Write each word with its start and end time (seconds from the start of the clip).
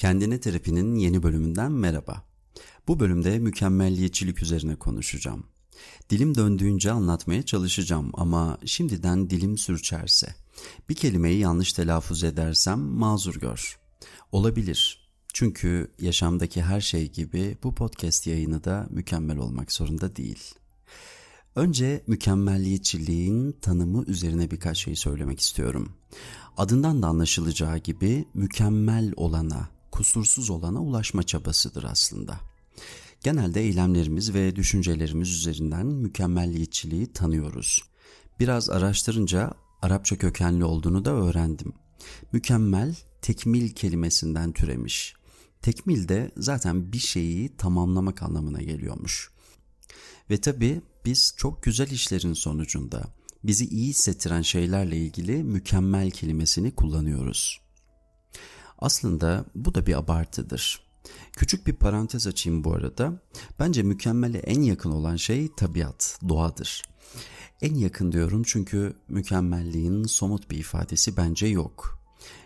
Kendine 0.00 0.40
Terapi'nin 0.40 0.94
yeni 0.94 1.22
bölümünden 1.22 1.72
merhaba. 1.72 2.24
Bu 2.88 3.00
bölümde 3.00 3.38
mükemmelliyetçilik 3.38 4.42
üzerine 4.42 4.76
konuşacağım. 4.76 5.44
Dilim 6.10 6.34
döndüğünce 6.34 6.92
anlatmaya 6.92 7.42
çalışacağım 7.42 8.10
ama 8.14 8.58
şimdiden 8.64 9.30
dilim 9.30 9.58
sürçerse, 9.58 10.34
bir 10.88 10.94
kelimeyi 10.94 11.38
yanlış 11.38 11.72
telaffuz 11.72 12.24
edersem 12.24 12.78
mazur 12.78 13.34
gör. 13.34 13.78
Olabilir. 14.32 15.10
Çünkü 15.34 15.90
yaşamdaki 16.00 16.62
her 16.62 16.80
şey 16.80 17.12
gibi 17.12 17.58
bu 17.62 17.74
podcast 17.74 18.26
yayını 18.26 18.64
da 18.64 18.86
mükemmel 18.90 19.38
olmak 19.38 19.72
zorunda 19.72 20.16
değil. 20.16 20.54
Önce 21.56 22.04
mükemmelliyetçiliğin 22.06 23.52
tanımı 23.52 24.04
üzerine 24.06 24.50
birkaç 24.50 24.78
şey 24.78 24.96
söylemek 24.96 25.40
istiyorum. 25.40 25.92
Adından 26.56 27.02
da 27.02 27.06
anlaşılacağı 27.06 27.78
gibi 27.78 28.24
mükemmel 28.34 29.12
olana, 29.16 29.68
kusursuz 30.00 30.50
olana 30.50 30.82
ulaşma 30.82 31.22
çabasıdır 31.22 31.84
aslında. 31.84 32.40
Genelde 33.24 33.60
eylemlerimiz 33.60 34.34
ve 34.34 34.56
düşüncelerimiz 34.56 35.28
üzerinden 35.28 35.86
mükemmelliyetçiliği 35.86 37.12
tanıyoruz. 37.12 37.82
Biraz 38.40 38.70
araştırınca 38.70 39.52
Arapça 39.82 40.18
kökenli 40.18 40.64
olduğunu 40.64 41.04
da 41.04 41.10
öğrendim. 41.10 41.72
Mükemmel, 42.32 42.94
tekmil 43.22 43.70
kelimesinden 43.70 44.52
türemiş. 44.52 45.14
Tekmil 45.62 46.08
de 46.08 46.30
zaten 46.36 46.92
bir 46.92 46.98
şeyi 46.98 47.56
tamamlamak 47.56 48.22
anlamına 48.22 48.62
geliyormuş. 48.62 49.30
Ve 50.30 50.40
tabi 50.40 50.82
biz 51.04 51.34
çok 51.36 51.62
güzel 51.62 51.90
işlerin 51.90 52.34
sonucunda 52.34 53.04
bizi 53.44 53.68
iyi 53.68 53.88
hissettiren 53.88 54.42
şeylerle 54.42 54.96
ilgili 54.96 55.42
mükemmel 55.42 56.10
kelimesini 56.10 56.74
kullanıyoruz. 56.74 57.69
Aslında 58.80 59.44
bu 59.54 59.74
da 59.74 59.86
bir 59.86 59.98
abartıdır. 59.98 60.82
Küçük 61.32 61.66
bir 61.66 61.72
parantez 61.72 62.26
açayım 62.26 62.64
bu 62.64 62.74
arada. 62.74 63.22
Bence 63.58 63.82
mükemmele 63.82 64.38
en 64.38 64.62
yakın 64.62 64.90
olan 64.90 65.16
şey 65.16 65.54
tabiat, 65.56 66.18
doğadır. 66.28 66.82
En 67.62 67.74
yakın 67.74 68.12
diyorum 68.12 68.42
çünkü 68.46 68.96
mükemmelliğin 69.08 70.04
somut 70.04 70.50
bir 70.50 70.58
ifadesi 70.58 71.16
bence 71.16 71.46
yok. 71.46 72.00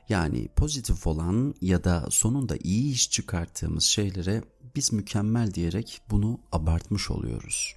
Yani 0.08 0.48
pozitif 0.56 1.06
olan 1.06 1.54
ya 1.60 1.84
da 1.84 2.06
sonunda 2.10 2.56
iyi 2.56 2.92
iş 2.92 3.10
çıkarttığımız 3.10 3.84
şeylere 3.84 4.42
biz 4.76 4.92
mükemmel 4.92 5.54
diyerek 5.54 6.00
bunu 6.10 6.40
abartmış 6.52 7.10
oluyoruz. 7.10 7.74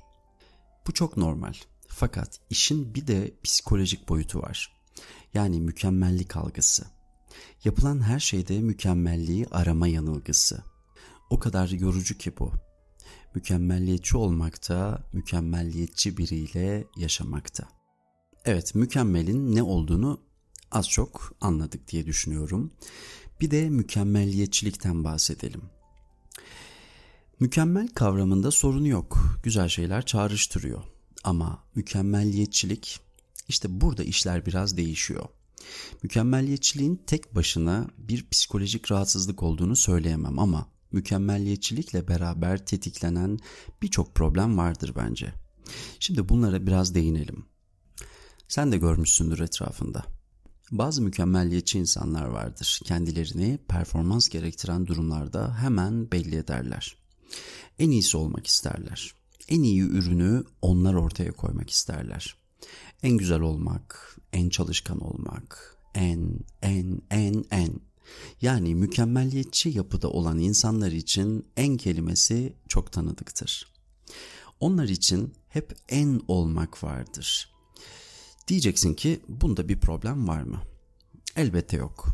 Bu 0.87 0.93
çok 0.93 1.17
normal. 1.17 1.53
Fakat 1.87 2.39
işin 2.49 2.95
bir 2.95 3.07
de 3.07 3.33
psikolojik 3.43 4.09
boyutu 4.09 4.39
var. 4.39 4.73
Yani 5.33 5.59
mükemmellik 5.59 6.37
algısı. 6.37 6.85
Yapılan 7.63 8.01
her 8.01 8.19
şeyde 8.19 8.59
mükemmelliği 8.61 9.47
arama 9.51 9.87
yanılgısı. 9.87 10.63
O 11.29 11.39
kadar 11.39 11.69
yorucu 11.69 12.17
ki 12.17 12.33
bu. 12.39 12.51
Mükemmelliyetçi 13.35 14.17
olmakta, 14.17 15.03
mükemmelliyetçi 15.13 16.17
biriyle 16.17 16.87
yaşamakta. 16.97 17.67
Evet, 18.45 18.75
mükemmelin 18.75 19.55
ne 19.55 19.63
olduğunu 19.63 20.21
az 20.71 20.89
çok 20.89 21.33
anladık 21.41 21.87
diye 21.87 22.05
düşünüyorum. 22.05 22.71
Bir 23.41 23.51
de 23.51 23.69
mükemmelliyetçilikten 23.69 25.03
bahsedelim. 25.03 25.61
Mükemmel 27.39 27.87
kavramında 27.87 28.51
sorun 28.51 28.85
yok. 28.85 29.39
Güzel 29.43 29.69
şeyler 29.69 30.05
çağrıştırıyor. 30.05 30.83
Ama 31.23 31.63
mükemmelliyetçilik 31.75 32.99
işte 33.47 33.81
burada 33.81 34.03
işler 34.03 34.45
biraz 34.45 34.77
değişiyor. 34.77 35.25
Mükemmelliyetçiliğin 36.03 37.01
tek 37.07 37.35
başına 37.35 37.87
bir 37.97 38.29
psikolojik 38.29 38.91
rahatsızlık 38.91 39.43
olduğunu 39.43 39.75
söyleyemem 39.75 40.39
ama 40.39 40.69
mükemmelliyetçilikle 40.91 42.07
beraber 42.07 42.65
tetiklenen 42.65 43.39
birçok 43.81 44.15
problem 44.15 44.57
vardır 44.57 44.93
bence. 44.95 45.33
Şimdi 45.99 46.29
bunlara 46.29 46.67
biraz 46.67 46.95
değinelim. 46.95 47.45
Sen 48.47 48.71
de 48.71 48.77
görmüşsündür 48.77 49.39
etrafında. 49.39 50.05
Bazı 50.71 51.01
mükemmelliyetçi 51.01 51.79
insanlar 51.79 52.25
vardır. 52.25 52.79
Kendilerini 52.85 53.59
performans 53.67 54.29
gerektiren 54.29 54.87
durumlarda 54.87 55.57
hemen 55.61 56.11
belli 56.11 56.35
ederler. 56.35 56.97
En 57.79 57.89
iyisi 57.89 58.17
olmak 58.17 58.47
isterler. 58.47 59.13
En 59.47 59.63
iyi 59.63 59.81
ürünü 59.81 60.43
onlar 60.61 60.93
ortaya 60.93 61.31
koymak 61.31 61.69
isterler. 61.69 62.35
En 63.03 63.17
güzel 63.17 63.39
olmak, 63.39 64.17
en 64.33 64.49
çalışkan 64.49 64.99
olmak, 64.99 65.77
en, 65.95 66.39
en, 66.61 67.01
en, 67.11 67.45
en. 67.51 67.79
Yani 68.41 68.75
mükemmelliyetçi 68.75 69.69
yapıda 69.69 70.09
olan 70.09 70.39
insanlar 70.39 70.91
için 70.91 71.47
en 71.57 71.77
kelimesi 71.77 72.53
çok 72.67 72.91
tanıdıktır. 72.91 73.73
Onlar 74.59 74.87
için 74.89 75.33
hep 75.49 75.77
en 75.89 76.21
olmak 76.27 76.83
vardır. 76.83 77.53
Diyeceksin 78.47 78.93
ki 78.93 79.21
bunda 79.29 79.69
bir 79.69 79.79
problem 79.79 80.27
var 80.27 80.41
mı? 80.41 80.61
Elbette 81.35 81.77
yok. 81.77 82.07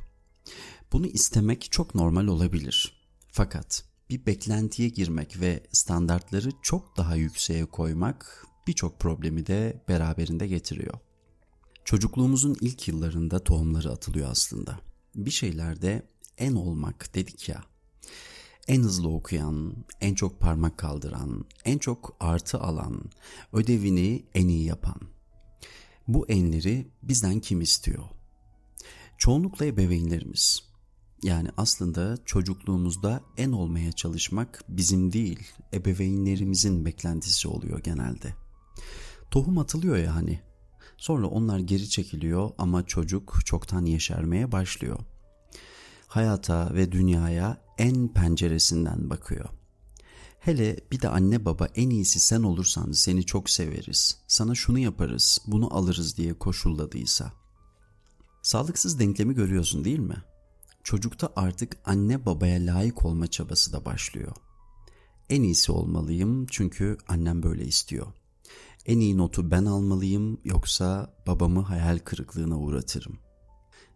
Bunu 0.91 1.07
istemek 1.07 1.71
çok 1.71 1.95
normal 1.95 2.27
olabilir. 2.27 3.03
Fakat 3.31 3.85
bir 4.09 4.25
beklentiye 4.25 4.89
girmek 4.89 5.39
ve 5.39 5.63
standartları 5.71 6.49
çok 6.61 6.97
daha 6.97 7.15
yükseğe 7.15 7.65
koymak 7.65 8.47
birçok 8.67 8.99
problemi 8.99 9.45
de 9.47 9.83
beraberinde 9.87 10.47
getiriyor. 10.47 10.93
Çocukluğumuzun 11.85 12.57
ilk 12.61 12.87
yıllarında 12.87 13.43
tohumları 13.43 13.91
atılıyor 13.91 14.31
aslında. 14.31 14.79
Bir 15.15 15.31
şeylerde 15.31 16.07
en 16.37 16.53
olmak 16.53 17.15
dedik 17.15 17.49
ya. 17.49 17.63
En 18.67 18.81
hızlı 18.81 19.09
okuyan, 19.09 19.73
en 20.01 20.13
çok 20.13 20.39
parmak 20.39 20.77
kaldıran, 20.77 21.45
en 21.65 21.77
çok 21.77 22.15
artı 22.19 22.59
alan, 22.59 23.03
ödevini 23.53 24.25
en 24.33 24.47
iyi 24.47 24.65
yapan. 24.65 25.01
Bu 26.07 26.29
enleri 26.29 26.87
bizden 27.03 27.39
kim 27.39 27.61
istiyor? 27.61 28.03
Çoğunlukla 29.17 29.65
ebeveynlerimiz. 29.65 30.63
Yani 31.23 31.49
aslında 31.57 32.17
çocukluğumuzda 32.25 33.23
en 33.37 33.51
olmaya 33.51 33.91
çalışmak 33.91 34.63
bizim 34.69 35.13
değil, 35.13 35.39
ebeveynlerimizin 35.73 36.85
beklentisi 36.85 37.47
oluyor 37.47 37.79
genelde. 37.83 38.42
Tohum 39.31 39.57
atılıyor 39.57 39.97
yani. 39.97 40.41
Sonra 40.97 41.27
onlar 41.27 41.59
geri 41.59 41.89
çekiliyor 41.89 42.51
ama 42.57 42.85
çocuk 42.85 43.45
çoktan 43.45 43.85
yeşermeye 43.85 44.51
başlıyor. 44.51 44.99
Hayata 46.07 46.73
ve 46.73 46.91
dünyaya 46.91 47.57
en 47.77 48.13
penceresinden 48.13 49.09
bakıyor. 49.09 49.49
Hele 50.39 50.79
bir 50.91 51.01
de 51.01 51.09
anne 51.09 51.45
baba 51.45 51.67
en 51.75 51.89
iyisi 51.89 52.19
sen 52.19 52.43
olursan 52.43 52.91
seni 52.91 53.25
çok 53.25 53.49
severiz, 53.49 54.17
sana 54.27 54.55
şunu 54.55 54.79
yaparız, 54.79 55.39
bunu 55.47 55.77
alırız 55.77 56.17
diye 56.17 56.33
koşulladıysa. 56.33 57.33
Sağlıksız 58.41 58.99
denklemi 58.99 59.33
görüyorsun 59.35 59.85
değil 59.85 59.99
mi? 59.99 60.23
Çocukta 60.83 61.33
artık 61.35 61.77
anne 61.85 62.25
babaya 62.25 62.59
layık 62.65 63.05
olma 63.05 63.27
çabası 63.27 63.73
da 63.73 63.85
başlıyor. 63.85 64.35
En 65.29 65.43
iyisi 65.43 65.71
olmalıyım 65.71 66.45
çünkü 66.45 66.97
annem 67.07 67.43
böyle 67.43 67.65
istiyor. 67.65 68.07
En 68.85 68.99
iyi 68.99 69.17
notu 69.17 69.51
ben 69.51 69.65
almalıyım 69.65 70.39
yoksa 70.43 71.15
babamı 71.27 71.61
hayal 71.61 71.99
kırıklığına 71.99 72.59
uğratırım. 72.59 73.19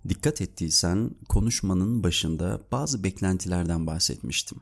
Dikkat 0.09 0.41
ettiysen 0.41 1.11
konuşmanın 1.29 2.03
başında 2.03 2.61
bazı 2.71 3.03
beklentilerden 3.03 3.87
bahsetmiştim. 3.87 4.57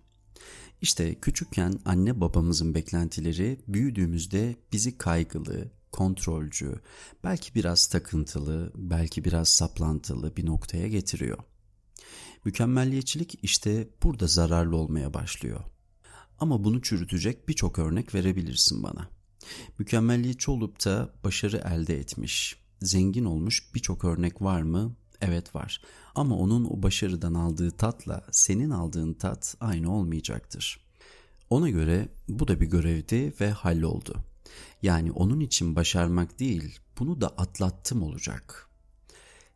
İşte 0.81 1.15
küçükken 1.15 1.79
anne 1.85 2.21
babamızın 2.21 2.75
beklentileri 2.75 3.59
büyüdüğümüzde 3.67 4.55
bizi 4.73 4.97
kaygılı, 4.97 5.71
kontrolcü, 5.91 6.79
belki 7.23 7.55
biraz 7.55 7.87
takıntılı, 7.87 8.71
belki 8.75 9.25
biraz 9.25 9.49
saplantılı 9.49 10.35
bir 10.35 10.45
noktaya 10.45 10.87
getiriyor. 10.87 11.37
Mükemmelliyetçilik 12.45 13.39
işte 13.41 13.89
burada 14.03 14.27
zararlı 14.27 14.75
olmaya 14.75 15.13
başlıyor. 15.13 15.59
Ama 16.39 16.63
bunu 16.63 16.81
çürütecek 16.81 17.49
birçok 17.49 17.79
örnek 17.79 18.15
verebilirsin 18.15 18.83
bana. 18.83 19.14
Mükemmelliyetçi 19.79 20.51
olup 20.51 20.85
da 20.85 21.09
başarı 21.23 21.57
elde 21.57 21.99
etmiş, 21.99 22.55
zengin 22.81 23.25
olmuş 23.25 23.75
birçok 23.75 24.05
örnek 24.05 24.41
var 24.41 24.61
mı? 24.61 24.95
Evet 25.21 25.55
var. 25.55 25.81
Ama 26.15 26.35
onun 26.37 26.65
o 26.65 26.83
başarıdan 26.83 27.33
aldığı 27.33 27.71
tatla 27.71 28.23
senin 28.31 28.69
aldığın 28.69 29.13
tat 29.13 29.55
aynı 29.59 29.95
olmayacaktır. 29.95 30.79
Ona 31.49 31.69
göre 31.69 32.09
bu 32.29 32.47
da 32.47 32.61
bir 32.61 32.65
görevdi 32.65 33.33
ve 33.41 33.51
halloldu. 33.51 34.15
Yani 34.81 35.11
onun 35.11 35.39
için 35.39 35.75
başarmak 35.75 36.39
değil, 36.39 36.79
bunu 36.99 37.21
da 37.21 37.27
atlattım 37.27 38.03
olacak. 38.03 38.69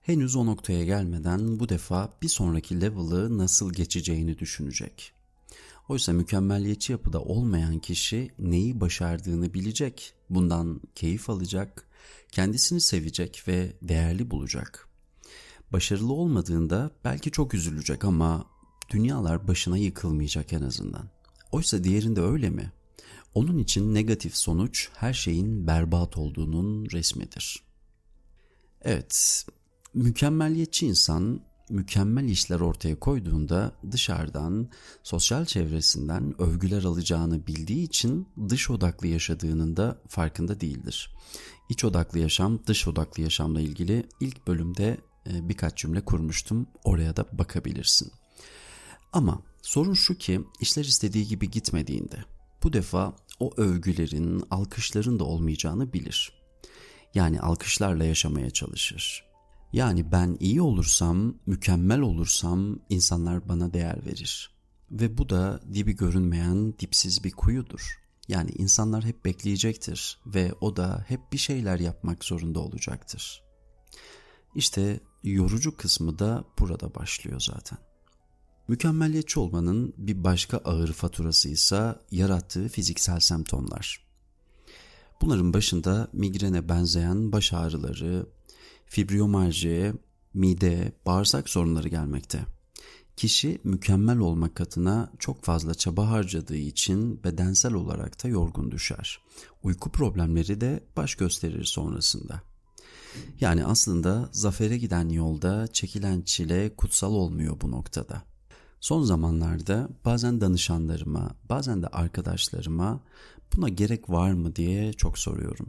Henüz 0.01 0.35
o 0.35 0.45
noktaya 0.45 0.85
gelmeden 0.85 1.59
bu 1.59 1.69
defa 1.69 2.13
bir 2.21 2.27
sonraki 2.27 2.81
level'ı 2.81 3.37
nasıl 3.37 3.73
geçeceğini 3.73 4.39
düşünecek. 4.39 5.13
Oysa 5.89 6.13
mükemmelliyetçi 6.13 6.91
yapıda 6.91 7.21
olmayan 7.21 7.79
kişi 7.79 8.31
neyi 8.39 8.81
başardığını 8.81 9.53
bilecek, 9.53 10.13
bundan 10.29 10.81
keyif 10.95 11.29
alacak, 11.29 11.87
kendisini 12.31 12.81
sevecek 12.81 13.43
ve 13.47 13.73
değerli 13.81 14.31
bulacak. 14.31 14.87
Başarılı 15.73 16.13
olmadığında 16.13 16.91
belki 17.03 17.31
çok 17.31 17.53
üzülecek 17.53 18.05
ama 18.05 18.45
dünyalar 18.89 19.47
başına 19.47 19.77
yıkılmayacak 19.77 20.53
en 20.53 20.61
azından. 20.61 21.09
Oysa 21.51 21.83
diğerinde 21.83 22.21
öyle 22.21 22.49
mi? 22.49 22.71
Onun 23.33 23.57
için 23.57 23.93
negatif 23.93 24.35
sonuç 24.35 24.89
her 24.95 25.13
şeyin 25.13 25.67
berbat 25.67 26.17
olduğunun 26.17 26.89
resmidir. 26.89 27.63
Evet, 28.81 29.45
mükemmeliyetçi 29.93 30.87
insan 30.87 31.41
mükemmel 31.69 32.29
işler 32.29 32.59
ortaya 32.59 32.99
koyduğunda 32.99 33.71
dışarıdan, 33.91 34.69
sosyal 35.03 35.45
çevresinden 35.45 36.41
övgüler 36.41 36.83
alacağını 36.83 37.47
bildiği 37.47 37.83
için 37.83 38.27
dış 38.49 38.69
odaklı 38.69 39.07
yaşadığının 39.07 39.77
da 39.77 40.01
farkında 40.07 40.61
değildir. 40.61 41.15
İç 41.69 41.85
odaklı 41.85 42.19
yaşam, 42.19 42.59
dış 42.67 42.87
odaklı 42.87 43.23
yaşamla 43.23 43.61
ilgili 43.61 44.07
ilk 44.19 44.47
bölümde 44.47 44.97
e, 45.29 45.49
birkaç 45.49 45.77
cümle 45.77 46.05
kurmuştum. 46.05 46.67
Oraya 46.83 47.15
da 47.15 47.25
bakabilirsin. 47.31 48.11
Ama 49.13 49.41
sorun 49.61 49.93
şu 49.93 50.17
ki 50.17 50.41
işler 50.59 50.85
istediği 50.85 51.27
gibi 51.27 51.51
gitmediğinde 51.51 52.17
bu 52.63 52.73
defa 52.73 53.15
o 53.39 53.53
övgülerin, 53.57 54.43
alkışların 54.51 55.19
da 55.19 55.23
olmayacağını 55.23 55.93
bilir. 55.93 56.33
Yani 57.13 57.41
alkışlarla 57.41 58.03
yaşamaya 58.03 58.49
çalışır. 58.49 59.28
Yani 59.73 60.11
ben 60.11 60.37
iyi 60.39 60.61
olursam, 60.61 61.35
mükemmel 61.45 61.99
olursam 61.99 62.79
insanlar 62.89 63.49
bana 63.49 63.73
değer 63.73 64.05
verir. 64.05 64.51
Ve 64.91 65.17
bu 65.17 65.29
da 65.29 65.61
dibi 65.73 65.95
görünmeyen 65.95 66.73
dipsiz 66.79 67.23
bir 67.23 67.31
kuyudur. 67.31 67.99
Yani 68.27 68.51
insanlar 68.51 69.03
hep 69.03 69.25
bekleyecektir 69.25 70.19
ve 70.25 70.53
o 70.61 70.75
da 70.75 71.05
hep 71.07 71.19
bir 71.33 71.37
şeyler 71.37 71.79
yapmak 71.79 72.23
zorunda 72.23 72.59
olacaktır. 72.59 73.43
İşte 74.55 74.99
yorucu 75.23 75.77
kısmı 75.77 76.19
da 76.19 76.43
burada 76.59 76.95
başlıyor 76.95 77.39
zaten. 77.39 77.77
Mükemmeliyetçi 78.67 79.39
olmanın 79.39 79.93
bir 79.97 80.23
başka 80.23 80.57
ağır 80.57 80.93
faturası 80.93 81.49
ise 81.49 81.95
yarattığı 82.11 82.67
fiziksel 82.67 83.19
semptomlar. 83.19 84.05
Bunların 85.21 85.53
başında 85.53 86.07
migrene 86.13 86.69
benzeyen 86.69 87.31
baş 87.31 87.53
ağrıları, 87.53 88.25
fibromiyaljiye, 88.89 89.93
mide, 90.33 90.91
bağırsak 91.05 91.49
sorunları 91.49 91.87
gelmekte. 91.87 92.39
Kişi 93.15 93.61
mükemmel 93.63 94.17
olmak 94.17 94.55
katına 94.55 95.11
çok 95.19 95.43
fazla 95.43 95.73
çaba 95.73 96.09
harcadığı 96.09 96.57
için 96.57 97.23
bedensel 97.23 97.73
olarak 97.73 98.23
da 98.23 98.27
yorgun 98.27 98.71
düşer. 98.71 99.19
Uyku 99.63 99.91
problemleri 99.91 100.61
de 100.61 100.83
baş 100.97 101.15
gösterir 101.15 101.65
sonrasında. 101.65 102.41
Yani 103.39 103.65
aslında 103.65 104.29
zafere 104.31 104.77
giden 104.77 105.09
yolda 105.09 105.67
çekilen 105.67 106.21
çile 106.21 106.75
kutsal 106.75 107.13
olmuyor 107.13 107.61
bu 107.61 107.71
noktada. 107.71 108.23
Son 108.79 109.03
zamanlarda 109.03 109.89
bazen 110.05 110.41
danışanlarıma, 110.41 111.31
bazen 111.49 111.83
de 111.83 111.87
arkadaşlarıma 111.87 112.99
buna 113.55 113.69
gerek 113.69 114.09
var 114.09 114.31
mı 114.31 114.55
diye 114.55 114.93
çok 114.93 115.17
soruyorum. 115.17 115.67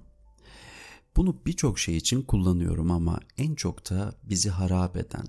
Bunu 1.17 1.37
birçok 1.47 1.79
şey 1.79 1.97
için 1.97 2.23
kullanıyorum 2.23 2.91
ama 2.91 3.21
en 3.39 3.55
çok 3.55 3.91
da 3.91 4.15
bizi 4.23 4.51
harap 4.51 4.97
eden, 4.97 5.27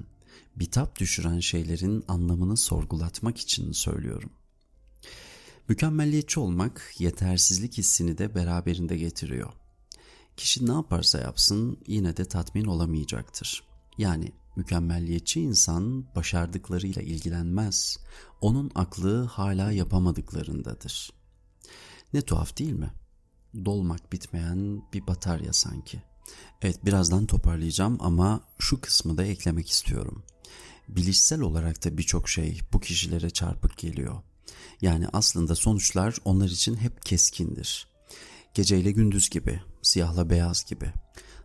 bitap 0.55 0.99
düşüren 0.99 1.39
şeylerin 1.39 2.03
anlamını 2.07 2.57
sorgulatmak 2.57 3.37
için 3.37 3.71
söylüyorum. 3.71 4.29
Mükemmelliyetçi 5.67 6.39
olmak 6.39 6.93
yetersizlik 6.99 7.77
hissini 7.77 8.17
de 8.17 8.35
beraberinde 8.35 8.97
getiriyor. 8.97 9.53
Kişi 10.37 10.67
ne 10.67 10.71
yaparsa 10.71 11.19
yapsın 11.19 11.77
yine 11.87 12.17
de 12.17 12.25
tatmin 12.25 12.65
olamayacaktır. 12.65 13.63
Yani 13.97 14.31
mükemmelliyetçi 14.55 15.41
insan 15.41 16.05
başardıklarıyla 16.15 17.01
ilgilenmez. 17.01 17.97
Onun 18.41 18.71
aklı 18.75 19.23
hala 19.23 19.71
yapamadıklarındadır. 19.71 21.11
Ne 22.13 22.21
tuhaf 22.21 22.57
değil 22.57 22.73
mi? 22.73 22.91
Dolmak 23.65 24.11
bitmeyen 24.11 24.81
bir 24.93 25.07
batarya 25.07 25.53
sanki. 25.53 26.01
Evet 26.61 26.85
birazdan 26.85 27.25
toparlayacağım 27.25 27.97
ama 27.99 28.41
şu 28.59 28.81
kısmı 28.81 29.17
da 29.17 29.25
eklemek 29.25 29.69
istiyorum. 29.69 30.23
Bilişsel 30.87 31.41
olarak 31.41 31.85
da 31.85 31.97
birçok 31.97 32.29
şey 32.29 32.59
bu 32.73 32.79
kişilere 32.79 33.29
çarpık 33.29 33.77
geliyor. 33.77 34.21
Yani 34.81 35.07
aslında 35.13 35.55
sonuçlar 35.55 36.17
onlar 36.25 36.49
için 36.49 36.75
hep 36.75 37.05
keskindir. 37.05 37.87
Geceyle 38.53 38.91
gündüz 38.91 39.29
gibi, 39.29 39.61
siyahla 39.81 40.29
beyaz 40.29 40.65
gibi. 40.65 40.93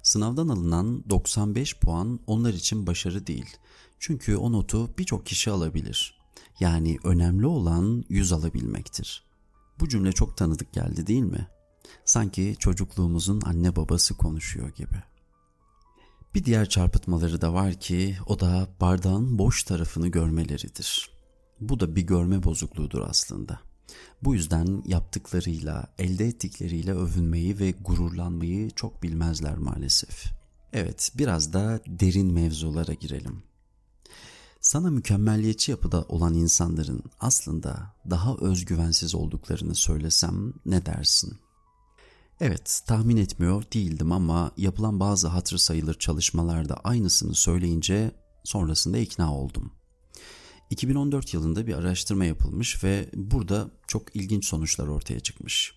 Sınavdan 0.03 0.49
alınan 0.49 1.11
95 1.11 1.77
puan 1.79 2.21
onlar 2.27 2.55
için 2.55 2.87
başarı 2.87 3.27
değil. 3.27 3.57
Çünkü 3.99 4.37
o 4.37 4.53
notu 4.53 4.99
birçok 4.99 5.27
kişi 5.27 5.51
alabilir. 5.51 6.19
Yani 6.61 6.99
önemli 7.05 7.47
olan 7.47 8.05
100 8.09 8.33
alabilmektir. 8.33 9.25
Bu 9.81 9.89
cümle 9.89 10.13
çok 10.13 10.37
tanıdık 10.37 10.73
geldi 10.73 11.07
değil 11.07 11.23
mi? 11.23 11.49
Sanki 12.05 12.57
çocukluğumuzun 12.59 13.41
anne 13.45 13.77
babası 13.77 14.17
konuşuyor 14.17 14.69
gibi. 14.69 15.03
Bir 16.35 16.45
diğer 16.45 16.69
çarpıtmaları 16.69 17.41
da 17.41 17.55
var 17.55 17.75
ki 17.75 18.17
o 18.27 18.41
da 18.41 18.69
bardağın 18.81 19.39
boş 19.39 19.65
tarafını 19.65 20.09
görmeleridir. 20.09 21.11
Bu 21.61 21.81
da 21.81 21.97
bir 21.97 22.03
görme 22.03 22.43
bozukluğudur 22.43 23.01
aslında. 23.01 23.61
Bu 24.23 24.35
yüzden 24.35 24.83
yaptıklarıyla, 24.87 25.95
elde 25.99 26.27
ettikleriyle 26.27 26.93
övünmeyi 26.93 27.59
ve 27.59 27.71
gururlanmayı 27.71 28.71
çok 28.71 29.03
bilmezler 29.03 29.59
maalesef. 29.59 30.25
Evet, 30.73 31.13
biraz 31.19 31.53
da 31.53 31.81
derin 31.87 32.33
mevzulara 32.33 32.93
girelim. 32.95 33.43
Sana 34.61 34.91
mükemmelliyetçi 34.91 35.71
yapıda 35.71 36.03
olan 36.03 36.35
insanların 36.35 37.03
aslında 37.21 37.95
daha 38.11 38.37
özgüvensiz 38.37 39.15
olduklarını 39.15 39.75
söylesem 39.75 40.53
ne 40.67 40.87
dersin? 40.87 41.39
Evet, 42.41 42.83
tahmin 42.87 43.17
etmiyor 43.17 43.65
değildim 43.73 44.13
ama 44.13 44.53
yapılan 44.57 45.01
bazı 45.01 45.29
hatır 45.29 45.59
sayılır 45.59 45.95
çalışmalarda 45.95 46.75
aynısını 46.75 47.35
söyleyince 47.35 48.11
sonrasında 48.45 48.99
ikna 48.99 49.35
oldum. 49.35 49.73
2014 50.71 51.35
yılında 51.35 51.67
bir 51.67 51.75
araştırma 51.75 52.25
yapılmış 52.25 52.85
ve 52.85 53.11
burada 53.15 53.71
çok 53.87 54.17
ilginç 54.17 54.47
sonuçlar 54.47 54.87
ortaya 54.87 55.21
çıkmış. 55.21 55.75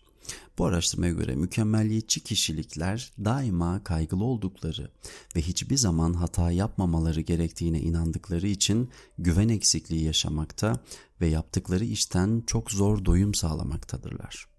Bu 0.57 0.65
araştırmaya 0.65 1.13
göre 1.13 1.35
mükemmelliyetçi 1.35 2.23
kişilikler 2.23 3.12
daima 3.25 3.83
kaygılı 3.83 4.23
oldukları 4.23 4.91
ve 5.35 5.41
hiçbir 5.41 5.77
zaman 5.77 6.13
hata 6.13 6.51
yapmamaları 6.51 7.21
gerektiğine 7.21 7.79
inandıkları 7.79 8.47
için 8.47 8.89
güven 9.17 9.50
eksikliği 9.50 10.03
yaşamakta 10.03 10.79
ve 11.21 11.27
yaptıkları 11.27 11.85
işten 11.85 12.43
çok 12.48 12.72
zor 12.72 13.05
doyum 13.05 13.34
sağlamaktadırlar. 13.34 14.59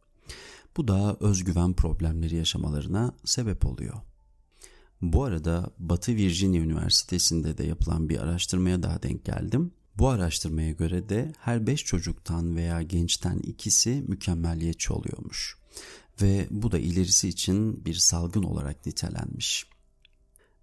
Bu 0.76 0.88
da 0.88 1.16
özgüven 1.20 1.72
problemleri 1.72 2.36
yaşamalarına 2.36 3.14
sebep 3.24 3.66
oluyor. 3.66 4.00
Bu 5.02 5.24
arada 5.24 5.70
Batı 5.78 6.16
Virginia 6.16 6.60
Üniversitesi'nde 6.60 7.58
de 7.58 7.64
yapılan 7.66 8.08
bir 8.08 8.18
araştırmaya 8.18 8.82
daha 8.82 9.02
denk 9.02 9.24
geldim. 9.24 9.72
Bu 9.98 10.08
araştırmaya 10.08 10.72
göre 10.72 11.08
de 11.08 11.32
her 11.38 11.66
5 11.66 11.84
çocuktan 11.84 12.56
veya 12.56 12.82
gençten 12.82 13.38
ikisi 13.38 14.04
mükemmelliyetçi 14.08 14.92
oluyormuş. 14.92 15.58
Ve 16.22 16.48
bu 16.50 16.72
da 16.72 16.78
ilerisi 16.78 17.28
için 17.28 17.84
bir 17.84 17.94
salgın 17.94 18.42
olarak 18.42 18.86
nitelenmiş. 18.86 19.66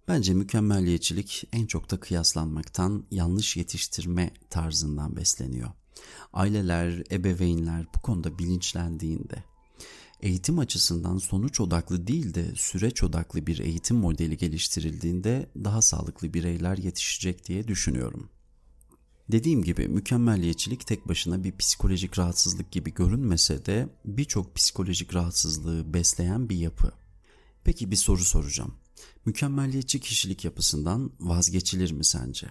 Bence 0.08 0.34
mükemmelliyetçilik 0.34 1.44
en 1.52 1.66
çok 1.66 1.90
da 1.90 2.00
kıyaslanmaktan, 2.00 3.04
yanlış 3.10 3.56
yetiştirme 3.56 4.30
tarzından 4.50 5.16
besleniyor. 5.16 5.70
Aileler, 6.32 7.02
ebeveynler 7.12 7.86
bu 7.94 8.02
konuda 8.02 8.38
bilinçlendiğinde 8.38 9.44
eğitim 10.20 10.58
açısından 10.58 11.18
sonuç 11.18 11.60
odaklı 11.60 12.06
değil 12.06 12.34
de 12.34 12.54
süreç 12.54 13.02
odaklı 13.02 13.46
bir 13.46 13.58
eğitim 13.58 13.96
modeli 13.96 14.36
geliştirildiğinde 14.36 15.50
daha 15.64 15.82
sağlıklı 15.82 16.34
bireyler 16.34 16.78
yetişecek 16.78 17.46
diye 17.46 17.68
düşünüyorum. 17.68 18.30
Dediğim 19.32 19.62
gibi 19.62 19.88
mükemmelliyetçilik 19.88 20.86
tek 20.86 21.08
başına 21.08 21.44
bir 21.44 21.56
psikolojik 21.56 22.18
rahatsızlık 22.18 22.72
gibi 22.72 22.94
görünmese 22.94 23.66
de 23.66 23.88
birçok 24.04 24.54
psikolojik 24.54 25.14
rahatsızlığı 25.14 25.94
besleyen 25.94 26.48
bir 26.48 26.56
yapı. 26.56 26.92
Peki 27.64 27.90
bir 27.90 27.96
soru 27.96 28.24
soracağım. 28.24 28.74
Mükemmelliyetçi 29.24 30.00
kişilik 30.00 30.44
yapısından 30.44 31.12
vazgeçilir 31.20 31.92
mi 31.92 32.04
sence? 32.04 32.46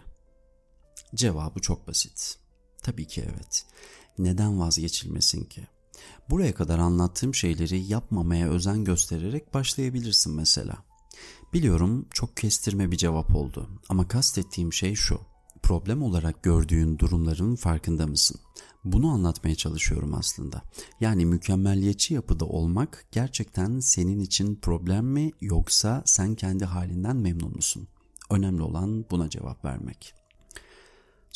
Cevabı 1.16 1.60
çok 1.60 1.88
basit. 1.88 2.38
Tabii 2.84 3.08
ki 3.08 3.26
evet. 3.34 3.66
Neden 4.18 4.60
vazgeçilmesin 4.60 5.44
ki? 5.44 5.68
Buraya 6.30 6.54
kadar 6.54 6.80
anlattığım 6.80 7.36
şeyleri 7.36 7.80
yapmamaya 7.80 8.50
özen 8.50 8.84
göstererek 8.84 9.54
başlayabilirsin 9.54 10.36
mesela. 10.36 10.78
Biliyorum 11.54 12.06
çok 12.14 12.38
kestirme 12.38 12.92
bir 12.92 12.98
cevap 12.98 13.36
oldu 13.36 13.70
ama 13.90 14.08
kastettiğim 14.08 14.74
şey 14.74 14.96
şu. 14.96 15.20
Problem 15.64 16.04
olarak 16.04 16.44
gördüğün 16.44 17.00
durumların 17.00 17.56
farkında 17.56 18.08
mısın? 18.08 18.40
Bunu 18.84 19.12
anlatmaya 19.12 19.56
çalışıyorum 19.56 20.14
aslında. 20.14 20.62
Yani 21.00 21.26
mükemmelliyetçi 21.26 22.14
yapıda 22.14 22.46
olmak 22.46 23.06
gerçekten 23.12 23.80
senin 23.80 24.20
için 24.20 24.56
problem 24.56 25.06
mi 25.06 25.32
yoksa 25.42 26.04
sen 26.06 26.36
kendi 26.36 26.66
halinden 26.66 27.16
memnun 27.16 27.56
musun? 27.56 27.88
Önemli 28.30 28.62
olan 28.62 29.06
buna 29.12 29.30
cevap 29.30 29.66
vermek. 29.66 30.14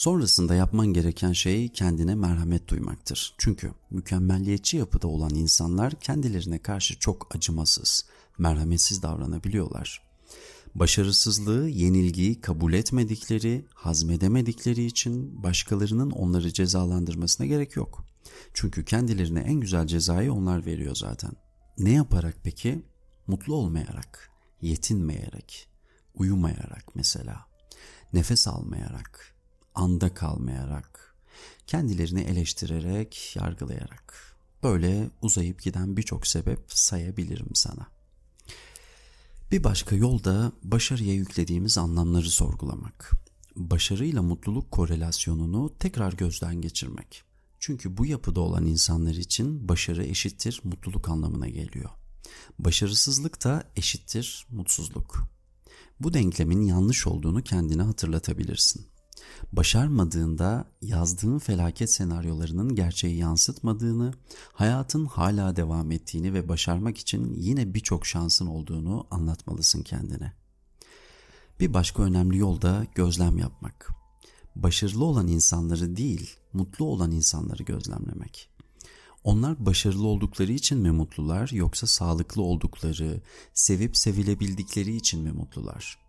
Sonrasında 0.02 0.56
yapman 0.56 0.88
gereken 0.88 1.32
şey 1.32 1.70
kendine 1.70 2.16
merhamet 2.16 2.68
duymaktır. 2.68 3.36
Çünkü 3.38 3.72
mükemmelliyetçi 3.90 4.78
yapıda 4.78 5.08
olan 5.08 5.30
insanlar 5.36 6.00
kendilerine 6.00 6.60
karşı 6.60 7.00
çok 7.00 7.36
acımasız, 7.36 8.06
merhametsiz 8.38 9.04
davranabiliyorlar. 9.04 10.02
Başarısızlığı, 10.76 11.70
yenilgiyi 11.70 12.42
kabul 12.42 12.74
etmedikleri, 12.74 13.66
hazmedemedikleri 13.74 14.86
için 14.86 15.44
başkalarının 15.44 16.12
onları 16.12 16.54
cezalandırmasına 16.54 17.48
gerek 17.48 17.76
yok. 17.76 18.06
Çünkü 18.54 18.86
kendilerine 18.86 19.40
en 19.40 19.60
güzel 19.60 19.88
cezayı 19.88 20.34
onlar 20.34 20.66
veriyor 20.66 20.96
zaten. 20.96 21.32
Ne 21.78 21.92
yaparak 21.92 22.36
peki? 22.44 22.86
Mutlu 23.28 23.56
olmayarak, 23.56 24.30
yetinmeyerek, 24.62 25.70
uyumayarak 26.16 26.96
mesela, 26.96 27.46
nefes 28.14 28.48
almayarak, 28.48 29.32
anda 29.76 30.14
kalmayarak, 30.14 31.16
kendilerini 31.68 32.22
eleştirerek, 32.22 33.36
yargılayarak. 33.36 34.36
Böyle 34.64 35.10
uzayıp 35.22 35.62
giden 35.62 35.98
birçok 35.98 36.28
sebep 36.28 36.60
sayabilirim 36.68 37.50
sana. 37.54 37.88
Bir 39.52 39.64
başka 39.64 39.96
yol 39.96 40.24
da 40.24 40.52
başarıya 40.64 41.14
yüklediğimiz 41.14 41.78
anlamları 41.78 42.30
sorgulamak. 42.30 43.12
Başarıyla 43.56 44.22
mutluluk 44.22 44.72
korelasyonunu 44.72 45.74
tekrar 45.80 46.14
gözden 46.14 46.62
geçirmek. 46.62 47.24
Çünkü 47.60 47.98
bu 47.98 48.06
yapıda 48.06 48.42
olan 48.42 48.66
insanlar 48.66 49.14
için 49.14 49.70
başarı 49.70 50.06
eşittir 50.06 50.62
mutluluk 50.64 51.10
anlamına 51.10 51.48
geliyor. 51.48 51.90
Başarısızlık 52.60 53.44
da 53.44 53.64
eşittir 53.76 54.46
mutsuzluk. 54.50 55.28
Bu 56.00 56.14
denklemin 56.14 56.62
yanlış 56.62 57.08
olduğunu 57.08 57.44
kendine 57.44 57.82
hatırlatabilirsin. 57.82 58.91
Başarmadığında 59.54 60.66
yazdığın 60.82 61.40
felaket 61.40 61.92
senaryolarının 61.92 62.76
gerçeği 62.76 63.18
yansıtmadığını, 63.18 64.14
hayatın 64.54 65.06
hala 65.06 65.56
devam 65.56 65.92
ettiğini 65.92 66.34
ve 66.34 66.50
başarmak 66.50 66.98
için 66.98 67.34
yine 67.34 67.74
birçok 67.74 68.06
şansın 68.06 68.48
olduğunu 68.48 69.08
anlatmalısın 69.12 69.82
kendine. 69.82 70.34
Bir 71.60 71.74
başka 71.74 72.04
önemli 72.04 72.38
yol 72.38 72.62
da 72.62 72.86
gözlem 72.96 73.38
yapmak. 73.38 73.90
Başarılı 74.56 75.06
olan 75.06 75.28
insanları 75.28 75.98
değil, 75.98 76.36
mutlu 76.54 76.86
olan 76.86 77.12
insanları 77.12 77.64
gözlemlemek. 77.64 78.50
Onlar 79.24 79.66
başarılı 79.66 80.08
oldukları 80.08 80.52
için 80.52 80.78
mi 80.78 80.92
mutlular 80.92 81.50
yoksa 81.50 81.88
sağlıklı 81.88 82.42
oldukları, 82.42 83.22
sevip 83.54 83.98
sevilebildikleri 83.98 84.96
için 84.96 85.22
mi 85.22 85.32
mutlular? 85.32 86.01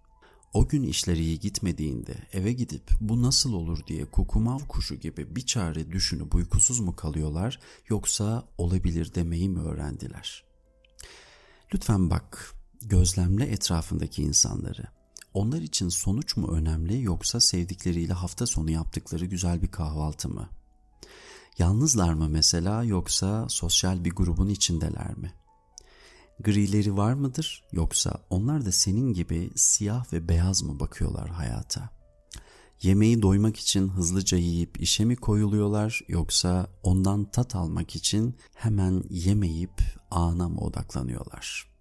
O 0.52 0.68
gün 0.68 0.82
işleri 0.82 1.24
iyi 1.24 1.40
gitmediğinde 1.40 2.14
eve 2.32 2.52
gidip 2.52 2.90
bu 3.00 3.22
nasıl 3.22 3.52
olur 3.52 3.86
diye 3.86 4.04
kukumav 4.04 4.58
kuşu 4.58 4.94
gibi 4.94 5.36
bir 5.36 5.46
çare 5.46 5.92
düşünüp 5.92 6.34
uykusuz 6.34 6.80
mu 6.80 6.96
kalıyorlar 6.96 7.60
yoksa 7.88 8.48
olabilir 8.58 9.14
demeyi 9.14 9.48
mi 9.48 9.60
öğrendiler? 9.60 10.44
Lütfen 11.74 12.10
bak, 12.10 12.54
gözlemle 12.82 13.46
etrafındaki 13.46 14.22
insanları. 14.22 14.86
Onlar 15.34 15.60
için 15.60 15.88
sonuç 15.88 16.36
mu 16.36 16.48
önemli 16.48 17.02
yoksa 17.02 17.40
sevdikleriyle 17.40 18.12
hafta 18.12 18.46
sonu 18.46 18.70
yaptıkları 18.70 19.24
güzel 19.24 19.62
bir 19.62 19.68
kahvaltı 19.68 20.28
mı? 20.28 20.48
Yalnızlar 21.58 22.12
mı 22.12 22.28
mesela 22.28 22.84
yoksa 22.84 23.48
sosyal 23.48 24.04
bir 24.04 24.10
grubun 24.10 24.48
içindeler 24.48 25.16
mi? 25.16 25.32
Grileri 26.40 26.96
var 26.96 27.12
mıdır 27.12 27.64
yoksa 27.72 28.24
onlar 28.30 28.64
da 28.64 28.72
senin 28.72 29.12
gibi 29.12 29.50
siyah 29.56 30.12
ve 30.12 30.28
beyaz 30.28 30.62
mı 30.62 30.80
bakıyorlar 30.80 31.28
hayata? 31.28 31.90
Yemeği 32.82 33.22
doymak 33.22 33.56
için 33.56 33.88
hızlıca 33.88 34.38
yiyip 34.38 34.80
işe 34.80 35.04
mi 35.04 35.16
koyuluyorlar 35.16 36.00
yoksa 36.08 36.66
ondan 36.82 37.30
tat 37.30 37.56
almak 37.56 37.96
için 37.96 38.36
hemen 38.54 39.04
yemeyip 39.10 39.82
ana 40.10 40.48
mı 40.48 40.60
odaklanıyorlar? 40.60 41.72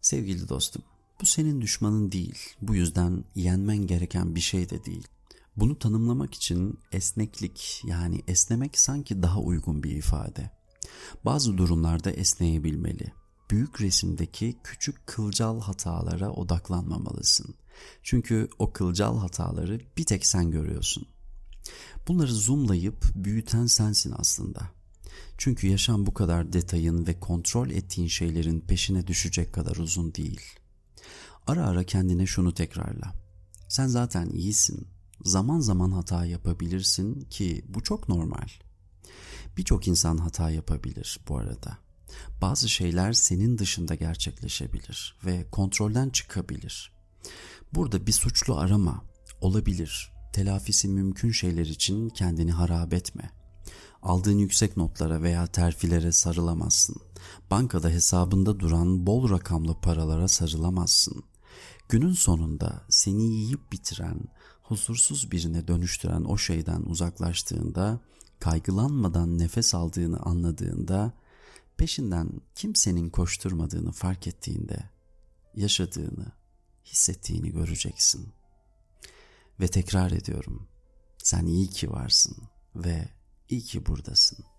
Sevgili 0.00 0.48
dostum, 0.48 0.82
bu 1.20 1.26
senin 1.26 1.60
düşmanın 1.60 2.12
değil. 2.12 2.38
Bu 2.62 2.74
yüzden 2.74 3.24
yenmen 3.34 3.86
gereken 3.86 4.34
bir 4.34 4.40
şey 4.40 4.70
de 4.70 4.84
değil. 4.84 5.08
Bunu 5.56 5.78
tanımlamak 5.78 6.34
için 6.34 6.78
esneklik 6.92 7.82
yani 7.84 8.22
esnemek 8.28 8.78
sanki 8.78 9.22
daha 9.22 9.40
uygun 9.40 9.82
bir 9.82 9.90
ifade. 9.90 10.50
Bazı 11.24 11.58
durumlarda 11.58 12.10
esneyebilmeli. 12.10 13.12
Büyük 13.50 13.80
resimdeki 13.80 14.56
küçük 14.64 15.06
kılcal 15.06 15.60
hatalara 15.60 16.30
odaklanmamalısın. 16.30 17.54
Çünkü 18.02 18.48
o 18.58 18.72
kılcal 18.72 19.18
hataları 19.18 19.80
bir 19.96 20.04
tek 20.04 20.26
sen 20.26 20.50
görüyorsun. 20.50 21.06
Bunları 22.08 22.34
zoomlayıp 22.34 23.04
büyüten 23.14 23.66
sensin 23.66 24.14
aslında. 24.18 24.70
Çünkü 25.38 25.66
yaşam 25.66 26.06
bu 26.06 26.14
kadar 26.14 26.52
detayın 26.52 27.06
ve 27.06 27.20
kontrol 27.20 27.70
ettiğin 27.70 28.08
şeylerin 28.08 28.60
peşine 28.60 29.06
düşecek 29.06 29.52
kadar 29.52 29.76
uzun 29.76 30.14
değil. 30.14 30.40
Ara 31.46 31.66
ara 31.66 31.84
kendine 31.84 32.26
şunu 32.26 32.54
tekrarla. 32.54 33.12
Sen 33.68 33.86
zaten 33.86 34.30
iyisin 34.30 34.88
zaman 35.24 35.60
zaman 35.60 35.90
hata 35.90 36.26
yapabilirsin 36.26 37.20
ki 37.20 37.64
bu 37.68 37.82
çok 37.82 38.08
normal. 38.08 38.48
Birçok 39.56 39.88
insan 39.88 40.16
hata 40.16 40.50
yapabilir 40.50 41.20
bu 41.28 41.38
arada. 41.38 41.78
Bazı 42.42 42.68
şeyler 42.68 43.12
senin 43.12 43.58
dışında 43.58 43.94
gerçekleşebilir 43.94 45.16
ve 45.24 45.50
kontrolden 45.50 46.08
çıkabilir. 46.08 46.92
Burada 47.74 48.06
bir 48.06 48.12
suçlu 48.12 48.56
arama 48.56 49.04
olabilir. 49.40 50.12
Telafisi 50.32 50.88
mümkün 50.88 51.30
şeyler 51.30 51.66
için 51.66 52.08
kendini 52.08 52.52
harap 52.52 52.94
etme. 52.94 53.30
Aldığın 54.02 54.38
yüksek 54.38 54.76
notlara 54.76 55.22
veya 55.22 55.46
terfilere 55.46 56.12
sarılamazsın. 56.12 56.96
Bankada 57.50 57.88
hesabında 57.88 58.60
duran 58.60 59.06
bol 59.06 59.30
rakamlı 59.30 59.80
paralara 59.80 60.28
sarılamazsın. 60.28 61.24
Günün 61.88 62.12
sonunda 62.12 62.84
seni 62.88 63.22
yiyip 63.22 63.72
bitiren, 63.72 64.20
huzursuz 64.62 65.30
birine 65.32 65.68
dönüştüren 65.68 66.24
o 66.24 66.38
şeyden 66.38 66.82
uzaklaştığında, 66.82 68.00
kaygılanmadan 68.40 69.38
nefes 69.38 69.74
aldığını 69.74 70.20
anladığında, 70.20 71.12
peşinden 71.78 72.40
kimsenin 72.54 73.10
koşturmadığını 73.10 73.92
fark 73.92 74.26
ettiğinde, 74.26 74.90
yaşadığını, 75.54 76.32
hissettiğini 76.84 77.50
göreceksin. 77.52 78.32
Ve 79.60 79.68
tekrar 79.68 80.10
ediyorum, 80.10 80.68
sen 81.18 81.46
iyi 81.46 81.70
ki 81.70 81.90
varsın 81.90 82.36
ve 82.76 83.08
iyi 83.48 83.60
ki 83.60 83.86
buradasın.'' 83.86 84.55